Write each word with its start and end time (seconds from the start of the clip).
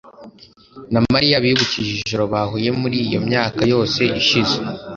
na 0.93 0.99
Mariya 1.13 1.43
bibukije 1.43 1.91
ijoro 2.01 2.23
bahuye 2.33 2.69
muri 2.81 2.97
iyo 3.07 3.19
myaka 3.27 3.59
yose 3.73 4.01
ishize 4.21 4.57